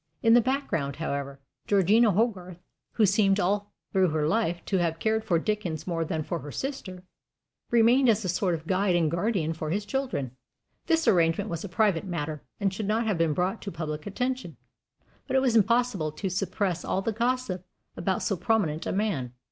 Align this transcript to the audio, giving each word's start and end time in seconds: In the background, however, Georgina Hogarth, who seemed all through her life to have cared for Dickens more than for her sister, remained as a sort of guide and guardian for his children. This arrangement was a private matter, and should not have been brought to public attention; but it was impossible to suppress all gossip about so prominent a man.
In 0.23 0.33
the 0.33 0.41
background, 0.41 0.95
however, 0.95 1.39
Georgina 1.67 2.09
Hogarth, 2.09 2.57
who 2.93 3.05
seemed 3.05 3.39
all 3.39 3.71
through 3.93 4.07
her 4.09 4.27
life 4.27 4.65
to 4.65 4.77
have 4.77 4.97
cared 4.97 5.23
for 5.23 5.37
Dickens 5.37 5.85
more 5.85 6.03
than 6.03 6.23
for 6.23 6.39
her 6.39 6.51
sister, 6.51 7.03
remained 7.69 8.09
as 8.09 8.25
a 8.25 8.27
sort 8.29 8.55
of 8.55 8.65
guide 8.65 8.95
and 8.95 9.11
guardian 9.11 9.53
for 9.53 9.69
his 9.69 9.85
children. 9.85 10.31
This 10.87 11.07
arrangement 11.07 11.51
was 11.51 11.63
a 11.63 11.69
private 11.69 12.03
matter, 12.05 12.41
and 12.59 12.73
should 12.73 12.87
not 12.87 13.05
have 13.05 13.19
been 13.19 13.33
brought 13.35 13.61
to 13.61 13.71
public 13.71 14.07
attention; 14.07 14.57
but 15.27 15.35
it 15.35 15.39
was 15.43 15.55
impossible 15.55 16.11
to 16.13 16.29
suppress 16.31 16.83
all 16.83 17.03
gossip 17.03 17.63
about 17.95 18.23
so 18.23 18.35
prominent 18.35 18.87
a 18.87 18.91
man. 18.91 19.33